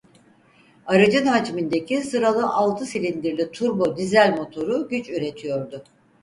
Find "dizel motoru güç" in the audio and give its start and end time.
3.97-5.09